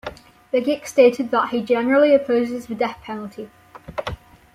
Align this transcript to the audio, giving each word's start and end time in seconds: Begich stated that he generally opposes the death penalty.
Begich 0.51 0.83
stated 0.87 1.29
that 1.29 1.49
he 1.49 1.61
generally 1.61 2.15
opposes 2.15 2.65
the 2.65 2.73
death 2.73 2.97
penalty. 3.03 3.51